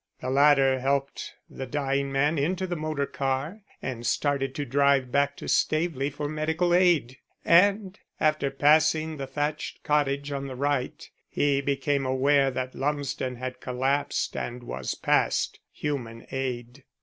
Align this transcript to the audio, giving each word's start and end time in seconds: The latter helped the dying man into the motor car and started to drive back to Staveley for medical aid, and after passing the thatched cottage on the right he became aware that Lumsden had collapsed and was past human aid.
The 0.19 0.31
latter 0.31 0.79
helped 0.79 1.35
the 1.47 1.67
dying 1.67 2.11
man 2.11 2.39
into 2.39 2.65
the 2.65 2.75
motor 2.75 3.05
car 3.05 3.61
and 3.83 4.03
started 4.03 4.55
to 4.55 4.65
drive 4.65 5.11
back 5.11 5.37
to 5.37 5.47
Staveley 5.47 6.09
for 6.09 6.27
medical 6.27 6.73
aid, 6.73 7.19
and 7.45 7.99
after 8.19 8.49
passing 8.49 9.17
the 9.17 9.27
thatched 9.27 9.83
cottage 9.83 10.31
on 10.31 10.47
the 10.47 10.55
right 10.55 11.07
he 11.29 11.61
became 11.61 12.07
aware 12.07 12.49
that 12.49 12.73
Lumsden 12.73 13.35
had 13.35 13.61
collapsed 13.61 14.35
and 14.35 14.63
was 14.63 14.95
past 14.95 15.59
human 15.71 16.25
aid. 16.31 16.83